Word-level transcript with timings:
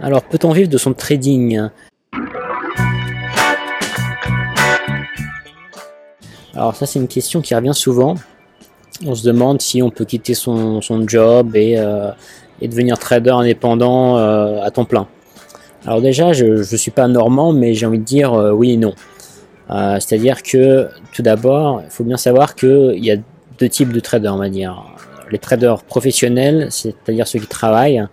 Alors, 0.00 0.22
peut-on 0.22 0.52
vivre 0.52 0.68
de 0.68 0.78
son 0.78 0.92
trading? 0.92 1.68
Alors 6.54 6.76
ça, 6.76 6.86
c'est 6.86 6.98
une 6.98 7.08
question 7.08 7.40
qui 7.40 7.54
revient 7.54 7.74
souvent. 7.74 8.14
On 9.04 9.14
se 9.14 9.26
demande 9.26 9.60
si 9.60 9.82
on 9.82 9.90
peut 9.90 10.04
quitter 10.04 10.34
son, 10.34 10.80
job 11.06 11.56
et, 11.56 11.78
euh, 11.78 12.10
et, 12.60 12.68
devenir 12.68 12.98
trader 12.98 13.30
indépendant 13.30 14.18
euh, 14.18 14.62
à 14.62 14.70
temps 14.70 14.84
plein. 14.84 15.08
Alors 15.84 16.00
déjà, 16.00 16.32
je 16.32 16.46
ne 16.46 16.62
suis 16.62 16.90
pas 16.90 17.08
normand, 17.08 17.52
mais 17.52 17.74
j'ai 17.74 17.86
envie 17.86 17.98
de 17.98 18.04
dire 18.04 18.32
euh, 18.34 18.52
oui 18.52 18.72
et 18.72 18.76
non. 18.76 18.94
C'est-à-dire 19.68 20.42
que 20.42 20.88
tout 21.12 21.22
d'abord, 21.22 21.82
il 21.84 21.90
faut 21.90 22.04
bien 22.04 22.18
savoir 22.18 22.54
qu'il 22.54 23.02
y 23.04 23.10
a 23.10 23.16
deux 23.58 23.68
types 23.68 23.92
de 23.92 24.00
traders, 24.00 24.34
on 24.34 24.38
va. 24.38 24.46
Les 25.30 25.38
traders 25.38 25.82
professionnels, 25.82 26.68
c'est-à-dire 26.70 27.26
ceux 27.26 27.38
qui 27.40 27.46
travaillent 27.46 28.06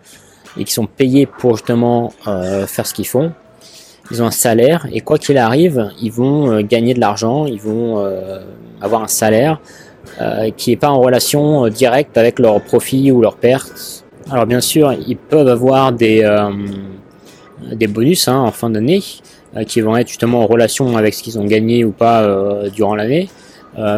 et 0.58 0.64
qui 0.64 0.74
sont 0.74 0.86
payés 0.86 1.26
pour 1.26 1.58
justement 1.58 2.14
faire 2.68 2.86
ce 2.86 2.94
qu'ils 2.94 3.08
font. 3.08 3.32
Ils 4.12 4.22
ont 4.22 4.26
un 4.26 4.32
salaire 4.32 4.88
et 4.92 5.02
quoi 5.02 5.18
qu'il 5.18 5.38
arrive, 5.38 5.90
ils 6.02 6.12
vont 6.12 6.62
gagner 6.62 6.94
de 6.94 7.00
l'argent, 7.00 7.46
ils 7.46 7.62
vont 7.62 8.06
avoir 8.82 9.04
un 9.04 9.08
salaire 9.08 9.60
euh, 10.20 10.50
qui 10.56 10.72
n'est 10.72 10.78
pas 10.78 10.90
en 10.90 11.00
relation 11.00 11.66
euh, 11.66 11.70
directe 11.70 12.18
avec 12.18 12.40
leurs 12.40 12.60
profits 12.62 13.12
ou 13.12 13.22
leurs 13.22 13.38
pertes. 13.38 14.04
Alors 14.30 14.46
bien 14.46 14.60
sûr, 14.60 14.94
ils 15.08 15.16
peuvent 15.16 15.48
avoir 15.48 15.94
des, 15.94 16.22
euh, 16.24 16.50
des 17.72 17.88
bonus 17.88 18.28
hein, 18.28 18.40
en 18.40 18.52
fin 18.52 18.70
d'année 18.70 19.02
qui 19.68 19.82
vont 19.82 19.98
être 19.98 20.08
justement 20.08 20.44
en 20.44 20.48
relation 20.48 20.96
avec 20.96 21.14
ce 21.14 21.22
qu'ils 21.22 21.38
ont 21.38 21.44
gagné 21.44 21.84
ou 21.84 21.92
pas 21.92 22.26
durant 22.74 22.96
l'année. 22.96 23.28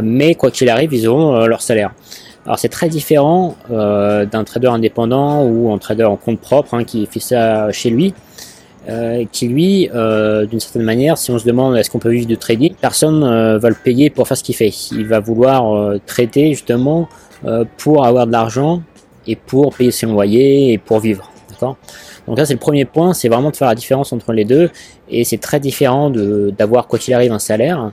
mais 0.01 0.33
quoi 0.33 0.49
qu'il 0.49 0.67
arrive, 0.67 0.91
ils 0.93 1.07
auront 1.07 1.45
leur 1.45 1.61
salaire. 1.61 1.91
Alors 2.45 2.59
c'est 2.59 2.69
très 2.69 2.89
différent 2.89 3.55
d'un 3.69 4.43
trader 4.43 4.67
indépendant 4.67 5.45
ou 5.45 5.71
un 5.71 5.77
trader 5.77 6.03
en 6.03 6.17
compte 6.17 6.39
propre 6.39 6.73
hein, 6.73 6.83
qui 6.83 7.05
fait 7.05 7.19
ça 7.19 7.71
chez 7.71 7.89
lui. 7.89 8.13
Euh, 8.89 9.23
qui 9.31 9.47
lui, 9.47 9.89
euh, 9.95 10.45
d'une 10.45 10.59
certaine 10.59 10.83
manière, 10.83 11.17
si 11.17 11.31
on 11.31 11.39
se 11.39 11.45
demande 11.45 11.77
est-ce 11.77 11.89
qu'on 11.89 11.99
peut 11.99 12.09
vivre 12.09 12.27
de 12.27 12.35
trading, 12.35 12.73
personne 12.81 13.23
euh, 13.23 13.57
va 13.57 13.69
le 13.69 13.75
payer 13.81 14.09
pour 14.09 14.27
faire 14.27 14.35
ce 14.35 14.43
qu'il 14.43 14.55
fait. 14.55 14.73
Il 14.91 15.07
va 15.07 15.21
vouloir 15.21 15.97
traiter 16.05 16.53
justement 16.53 17.07
pour 17.77 18.05
avoir 18.05 18.27
de 18.27 18.31
l'argent 18.31 18.81
et 19.27 19.35
pour 19.35 19.73
payer 19.73 19.91
ses 19.91 20.05
loyers 20.05 20.73
et 20.73 20.77
pour 20.77 20.99
vivre. 20.99 21.29
D'accord? 21.49 21.77
Donc 22.27 22.37
là, 22.37 22.45
c'est 22.45 22.53
le 22.53 22.59
premier 22.59 22.85
point, 22.85 23.13
c'est 23.13 23.29
vraiment 23.29 23.51
de 23.51 23.55
faire 23.55 23.67
la 23.67 23.75
différence 23.75 24.11
entre 24.11 24.33
les 24.33 24.45
deux. 24.45 24.69
Et 25.09 25.23
c'est 25.23 25.37
très 25.37 25.59
différent 25.59 26.09
d'avoir 26.09 26.87
quoi 26.87 26.99
qu'il 26.99 27.13
arrive 27.13 27.31
un 27.31 27.39
salaire 27.39 27.91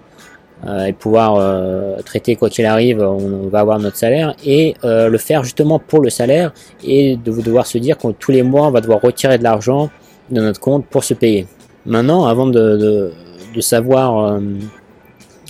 et 0.87 0.93
pouvoir 0.93 2.03
traiter 2.05 2.37
quoi 2.37 2.51
qu'il 2.51 2.67
arrive, 2.67 3.01
on, 3.01 3.49
va 3.49 3.61
avoir 3.61 3.79
notre 3.79 3.97
salaire 3.97 4.35
et 4.45 4.75
le 4.83 5.17
faire 5.17 5.43
justement 5.43 5.79
pour 5.79 6.01
le 6.01 6.11
salaire 6.11 6.53
et 6.85 7.17
de 7.17 7.33
devoir 7.41 7.67
se 7.67 7.79
dire 7.79 7.97
que 7.97 8.09
tous 8.13 8.31
les 8.31 8.43
mois 8.43 8.67
on 8.67 8.71
va 8.71 8.81
devoir 8.81 9.01
retirer 9.01 9.39
de 9.39 9.43
l'argent 9.43 9.91
de 10.31 10.41
notre 10.41 10.61
compte 10.61 10.87
pour 10.87 11.05
se 11.05 11.15
payer. 11.15 11.47
Maintenant, 11.87 12.27
avant 12.27 12.47
de, 12.47 13.13
savoir 13.61 14.19
euh, 14.19 14.41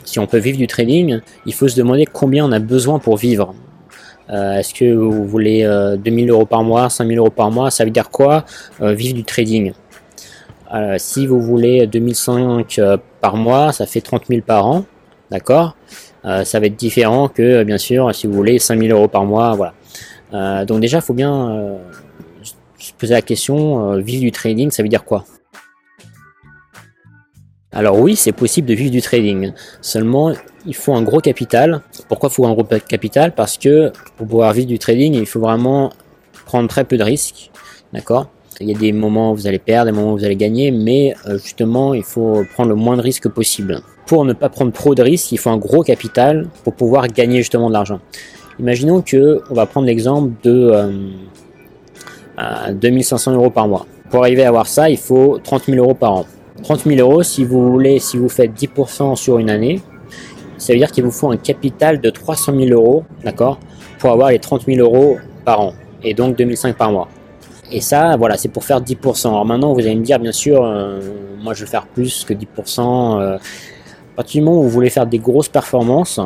si 0.05 0.19
on 0.19 0.27
peut 0.27 0.39
vivre 0.39 0.59
du 0.59 0.67
trading, 0.67 1.21
il 1.47 1.55
faut 1.55 1.69
se 1.69 1.77
demander 1.77 2.07
combien 2.07 2.45
on 2.47 2.53
a 2.53 2.59
besoin 2.59 2.99
pour 2.99 3.17
vivre. 3.17 3.55
Euh, 4.31 4.59
est-ce 4.59 4.73
que 4.73 4.95
vous 4.95 5.27
voulez 5.27 5.69
2000 5.99 6.31
euh, 6.31 6.33
euros 6.33 6.47
par 6.47 6.63
mois, 6.63 6.89
5000 6.89 7.19
euros 7.19 7.31
par 7.31 7.51
mois 7.51 7.71
Ça 7.71 7.85
veut 7.85 7.91
dire 7.91 8.11
quoi 8.11 8.45
Vivre 8.81 9.15
du 9.15 9.25
trading? 9.25 9.73
si 10.99 11.27
vous 11.27 11.41
voulez 11.41 11.89
2005 11.89 12.81
par 13.21 13.35
mois, 13.35 13.73
ça 13.73 13.87
fait 13.87 14.01
30 14.01 14.27
000 14.29 14.43
par 14.43 14.67
an. 14.67 14.85
D'accord 15.31 15.77
Ça 16.25 16.61
va 16.61 16.67
être 16.67 16.77
différent 16.77 17.29
que, 17.29 17.63
bien 17.63 17.79
sûr, 17.79 18.15
si 18.15 18.27
vous 18.27 18.33
voulez 18.33 18.59
5000 18.59 18.91
euros 18.93 19.09
par 19.09 19.25
mois. 19.25 19.55
Voilà. 19.55 20.65
donc 20.65 20.81
déjà, 20.81 20.99
il 20.99 21.03
faut 21.03 21.15
bien 21.15 21.79
se 22.83 22.93
poser 22.95 23.15
la 23.15 23.23
question, 23.23 23.93
euh, 23.93 24.01
vivre 24.01 24.23
du 24.23 24.33
trading, 24.33 24.71
ça 24.71 24.83
veut 24.83 24.89
dire 24.89 25.05
quoi? 25.05 25.25
Alors 27.73 27.99
oui, 27.99 28.17
c'est 28.17 28.33
possible 28.33 28.67
de 28.67 28.75
vivre 28.75 28.91
du 28.91 29.01
trading. 29.01 29.53
Seulement, 29.81 30.33
il 30.67 30.75
faut 30.75 30.93
un 30.93 31.03
gros 31.03 31.21
capital. 31.21 31.83
Pourquoi 32.09 32.29
il 32.29 32.33
faut 32.33 32.47
un 32.47 32.53
gros 32.53 32.65
capital? 32.65 33.33
Parce 33.33 33.59
que 33.59 33.93
pour 34.17 34.27
pouvoir 34.27 34.53
vivre 34.53 34.67
du 34.67 34.79
trading, 34.79 35.15
il 35.15 35.27
faut 35.27 35.39
vraiment 35.39 35.93
prendre 36.47 36.69
très 36.69 36.85
peu 36.85 36.97
de 36.97 37.05
risques. 37.05 37.51
D'accord? 37.93 38.29
Il 38.59 38.69
y 38.69 38.75
a 38.75 38.79
des 38.79 38.93
moments 38.93 39.33
où 39.33 39.37
vous 39.37 39.47
allez 39.47 39.61
perdre, 39.61 39.91
des 39.91 39.97
moments 39.97 40.13
où 40.15 40.19
vous 40.19 40.25
allez 40.25 40.37
gagner, 40.37 40.73
mais 40.73 41.15
euh, 41.27 41.39
justement, 41.39 41.95
il 41.95 42.03
faut 42.03 42.45
prendre 42.53 42.71
le 42.71 42.75
moins 42.75 42.97
de 42.97 43.03
risques 43.03 43.29
possible. 43.29 43.81
Pour 44.11 44.25
ne 44.25 44.33
pas 44.33 44.49
prendre 44.49 44.73
trop 44.73 44.97
de 44.97 45.03
risques, 45.03 45.31
il 45.31 45.39
faut 45.39 45.51
un 45.51 45.57
gros 45.57 45.85
capital 45.85 46.49
pour 46.65 46.75
pouvoir 46.75 47.07
gagner 47.07 47.37
justement 47.37 47.69
de 47.69 47.75
l'argent. 47.75 48.01
Imaginons 48.59 49.03
que, 49.03 49.41
on 49.49 49.55
va 49.55 49.67
prendre 49.67 49.87
l'exemple 49.87 50.33
de, 50.43 50.73
euh, 52.37 52.73
2500 52.73 53.35
euros 53.35 53.51
par 53.51 53.69
mois. 53.69 53.87
Pour 54.11 54.25
arriver 54.25 54.43
à 54.43 54.49
avoir 54.49 54.67
ça, 54.67 54.91
il 54.91 54.97
faut 54.97 55.39
30 55.39 55.67
000 55.67 55.79
euros 55.79 55.95
par 55.95 56.13
an. 56.13 56.27
30 56.65 56.87
000 56.87 56.99
euros, 56.99 57.23
si 57.23 57.45
vous 57.45 57.71
voulez, 57.71 58.01
si 58.01 58.17
vous 58.17 58.29
faites 58.29 58.53
10% 58.53 59.15
sur 59.15 59.39
une 59.39 59.49
année, 59.49 59.81
ça 60.59 60.73
veut 60.73 60.81
dire 60.81 60.91
qu'il 60.91 61.05
vous 61.05 61.13
faut 61.13 61.31
un 61.31 61.37
capital 61.37 62.01
de 62.01 62.11
300 62.11 62.55
000 62.59 62.71
euros, 62.71 63.05
d'accord, 63.23 63.61
pour 64.01 64.11
avoir 64.11 64.31
les 64.31 64.41
30 64.41 64.65
000 64.67 64.81
euros 64.81 65.19
par 65.45 65.61
an, 65.61 65.75
et 66.03 66.15
donc 66.15 66.37
2005 66.37 66.77
par 66.77 66.91
mois. 66.91 67.07
Et 67.71 67.81
ça, 67.81 68.17
voilà, 68.17 68.37
c'est 68.37 68.49
pour 68.49 68.65
faire 68.65 68.81
10%. 68.81 69.29
Alors 69.29 69.47
maintenant, 69.47 69.73
vous 69.73 69.79
allez 69.79 69.95
me 69.95 70.03
dire, 70.03 70.19
bien 70.19 70.33
sûr, 70.33 70.65
euh, 70.65 70.99
moi 71.41 71.55
je 71.55 71.61
veux 71.61 71.71
faire 71.71 71.87
plus 71.87 72.25
que 72.25 72.35
10%. 72.35 73.21
Euh, 73.21 73.37
à 73.37 73.80
partir 74.21 74.43
du 74.43 74.45
moment 74.45 74.61
où 74.61 74.65
vous 74.65 74.69
voulez 74.69 74.91
faire 74.91 75.07
des 75.07 75.19
grosses 75.19 75.49
performances, 75.49 76.21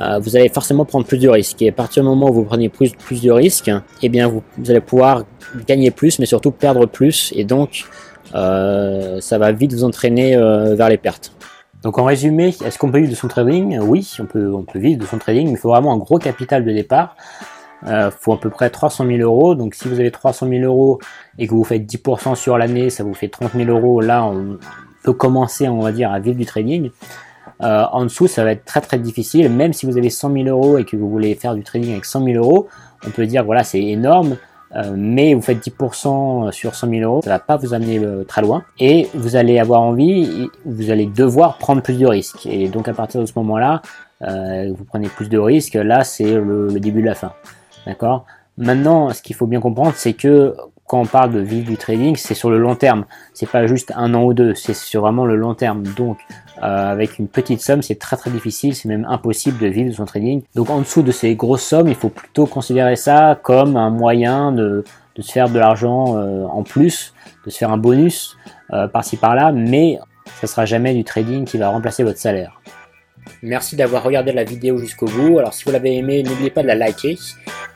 euh, 0.00 0.18
vous 0.18 0.34
allez 0.34 0.48
forcément 0.48 0.84
prendre 0.84 1.06
plus 1.06 1.18
de 1.18 1.28
risques. 1.28 1.62
Et 1.62 1.68
à 1.68 1.72
partir 1.72 2.02
du 2.02 2.08
moment 2.08 2.30
où 2.30 2.32
vous 2.32 2.42
prenez 2.42 2.68
plus, 2.68 3.22
de 3.22 3.30
risques, 3.30 3.70
eh 4.02 4.08
bien 4.08 4.26
vous, 4.26 4.42
allez 4.68 4.80
pouvoir 4.80 5.22
gagner 5.68 5.92
plus, 5.92 6.18
mais 6.18 6.26
surtout 6.26 6.50
perdre 6.50 6.86
plus. 6.86 7.32
Et 7.36 7.44
donc, 7.44 7.84
euh, 8.34 9.20
ça 9.20 9.38
va 9.38 9.52
vite 9.52 9.72
vous 9.72 9.84
entraîner 9.84 10.34
euh, 10.34 10.74
vers 10.74 10.88
les 10.88 10.96
pertes. 10.96 11.32
Donc 11.84 11.96
en 11.96 12.04
résumé, 12.04 12.48
est-ce 12.48 12.76
qu'on 12.76 12.90
peut 12.90 12.98
vivre 12.98 13.10
de 13.10 13.16
son 13.16 13.28
trading? 13.28 13.78
Oui, 13.78 14.10
on 14.18 14.26
peut, 14.26 14.52
on 14.52 14.64
peut 14.64 14.80
vivre 14.80 15.00
de 15.00 15.06
son 15.06 15.18
trading, 15.18 15.46
mais 15.46 15.52
il 15.52 15.58
faut 15.58 15.68
vraiment 15.68 15.92
un 15.92 15.98
gros 15.98 16.18
capital 16.18 16.64
de 16.64 16.72
départ. 16.72 17.14
Il 17.86 18.10
faut 18.18 18.32
à 18.32 18.40
peu 18.40 18.50
près 18.50 18.68
300 18.68 19.06
000 19.06 19.18
euros. 19.20 19.54
Donc 19.54 19.76
si 19.76 19.86
vous 19.86 20.00
avez 20.00 20.10
300 20.10 20.48
000 20.48 20.62
euros 20.64 20.98
et 21.38 21.46
que 21.46 21.54
vous 21.54 21.62
faites 21.62 21.84
10% 21.84 22.34
sur 22.34 22.58
l'année, 22.58 22.90
ça 22.90 23.04
vous 23.04 23.14
fait 23.14 23.28
30 23.28 23.52
000 23.54 23.70
euros. 23.70 24.00
Là, 24.00 24.24
on 24.24 24.58
commencer, 25.12 25.68
on 25.68 25.80
va 25.80 25.92
dire, 25.92 26.12
à 26.12 26.20
vivre 26.20 26.36
du 26.36 26.46
trading. 26.46 26.90
Euh, 27.62 27.84
en 27.92 28.04
dessous, 28.04 28.26
ça 28.26 28.44
va 28.44 28.52
être 28.52 28.64
très 28.64 28.80
très 28.80 28.98
difficile. 28.98 29.50
Même 29.50 29.72
si 29.72 29.86
vous 29.86 29.96
avez 29.96 30.10
100 30.10 30.32
000 30.32 30.48
euros 30.48 30.78
et 30.78 30.84
que 30.84 30.96
vous 30.96 31.10
voulez 31.10 31.34
faire 31.34 31.54
du 31.54 31.62
trading 31.62 31.92
avec 31.92 32.04
100 32.04 32.24
000 32.24 32.36
euros, 32.36 32.68
on 33.06 33.10
peut 33.10 33.26
dire 33.26 33.44
voilà 33.44 33.64
c'est 33.64 33.82
énorme. 33.82 34.36
Euh, 34.76 34.92
mais 34.94 35.32
vous 35.32 35.40
faites 35.40 35.66
10% 35.66 36.52
sur 36.52 36.74
100 36.74 36.90
000 36.90 37.00
euros, 37.00 37.22
ça 37.22 37.30
va 37.30 37.38
pas 37.38 37.56
vous 37.56 37.72
amener 37.72 37.98
euh, 37.98 38.24
très 38.24 38.42
loin. 38.42 38.64
Et 38.78 39.08
vous 39.14 39.34
allez 39.34 39.58
avoir 39.58 39.80
envie, 39.80 40.50
vous 40.66 40.90
allez 40.90 41.06
devoir 41.06 41.56
prendre 41.56 41.80
plus 41.80 41.98
de 41.98 42.06
risques. 42.06 42.44
Et 42.44 42.68
donc 42.68 42.86
à 42.86 42.92
partir 42.92 43.20
de 43.20 43.26
ce 43.26 43.32
moment-là, 43.36 43.80
vous 44.20 44.84
prenez 44.84 45.08
plus 45.08 45.28
de 45.28 45.38
risques. 45.38 45.74
Là, 45.74 46.04
c'est 46.04 46.34
le, 46.34 46.68
début 46.80 47.00
de 47.00 47.06
la 47.06 47.14
fin. 47.14 47.32
D'accord? 47.86 48.26
Maintenant, 48.58 49.10
ce 49.14 49.22
qu'il 49.22 49.36
faut 49.36 49.46
bien 49.46 49.60
comprendre, 49.60 49.92
c'est 49.94 50.12
que 50.12 50.54
quand 50.88 51.00
on 51.02 51.06
parle 51.06 51.32
de 51.32 51.40
vivre 51.40 51.66
du 51.66 51.76
trading, 51.76 52.16
c'est 52.16 52.34
sur 52.34 52.50
le 52.50 52.58
long 52.58 52.74
terme. 52.74 53.04
C'est 53.34 53.48
pas 53.48 53.66
juste 53.66 53.92
un 53.94 54.14
an 54.14 54.24
ou 54.24 54.32
deux, 54.32 54.54
c'est 54.54 54.74
sur 54.74 55.02
vraiment 55.02 55.26
le 55.26 55.36
long 55.36 55.54
terme. 55.54 55.82
Donc, 55.82 56.18
euh, 56.62 56.90
avec 56.90 57.18
une 57.18 57.28
petite 57.28 57.60
somme, 57.60 57.82
c'est 57.82 57.98
très 57.98 58.16
très 58.16 58.30
difficile, 58.30 58.74
c'est 58.74 58.88
même 58.88 59.06
impossible 59.08 59.58
de 59.58 59.66
vivre 59.66 59.90
de 59.90 59.94
son 59.94 60.06
trading. 60.06 60.42
Donc, 60.54 60.70
en 60.70 60.80
dessous 60.80 61.02
de 61.02 61.12
ces 61.12 61.34
grosses 61.36 61.62
sommes, 61.62 61.88
il 61.88 61.94
faut 61.94 62.08
plutôt 62.08 62.46
considérer 62.46 62.96
ça 62.96 63.38
comme 63.40 63.76
un 63.76 63.90
moyen 63.90 64.50
de, 64.50 64.82
se 65.18 65.30
faire 65.30 65.50
de 65.50 65.58
l'argent 65.58 66.16
euh, 66.16 66.46
en 66.46 66.62
plus, 66.62 67.12
de 67.44 67.50
se 67.50 67.58
faire 67.58 67.70
un 67.70 67.78
bonus 67.78 68.36
euh, 68.72 68.88
par-ci 68.88 69.18
par-là, 69.18 69.52
mais 69.52 69.98
ça 70.40 70.46
sera 70.46 70.64
jamais 70.64 70.94
du 70.94 71.04
trading 71.04 71.44
qui 71.44 71.58
va 71.58 71.68
remplacer 71.68 72.02
votre 72.02 72.18
salaire. 72.18 72.60
Merci 73.42 73.76
d'avoir 73.76 74.02
regardé 74.02 74.32
la 74.32 74.44
vidéo 74.44 74.78
jusqu'au 74.78 75.06
bout. 75.06 75.38
Alors 75.38 75.52
si 75.52 75.64
vous 75.64 75.70
l'avez 75.70 75.96
aimé, 75.96 76.22
n'oubliez 76.22 76.50
pas 76.50 76.62
de 76.62 76.68
la 76.68 76.76
liker. 76.76 77.18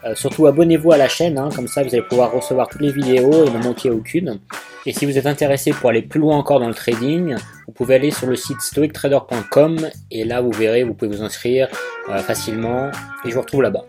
Euh, 0.04 0.14
surtout 0.14 0.46
abonnez-vous 0.46 0.92
à 0.92 0.96
la 0.96 1.08
chaîne, 1.08 1.38
hein. 1.38 1.48
comme 1.54 1.68
ça 1.68 1.82
vous 1.82 1.90
allez 1.94 2.02
pouvoir 2.02 2.32
recevoir 2.32 2.68
toutes 2.68 2.80
les 2.80 2.92
vidéos 2.92 3.44
et 3.44 3.50
ne 3.50 3.62
manquer 3.62 3.90
aucune. 3.90 4.40
Et 4.84 4.92
si 4.92 5.06
vous 5.06 5.16
êtes 5.16 5.26
intéressé 5.26 5.70
pour 5.70 5.90
aller 5.90 6.02
plus 6.02 6.18
loin 6.18 6.36
encore 6.36 6.58
dans 6.58 6.68
le 6.68 6.74
trading, 6.74 7.36
vous 7.66 7.72
pouvez 7.72 7.94
aller 7.94 8.10
sur 8.10 8.26
le 8.26 8.34
site 8.34 8.60
stoictrader.com 8.60 9.88
et 10.10 10.24
là 10.24 10.40
vous 10.40 10.50
verrez, 10.50 10.82
vous 10.82 10.94
pouvez 10.94 11.10
vous 11.16 11.22
inscrire 11.22 11.68
euh, 12.08 12.18
facilement 12.18 12.90
et 13.24 13.30
je 13.30 13.34
vous 13.34 13.42
retrouve 13.42 13.62
là-bas. 13.62 13.84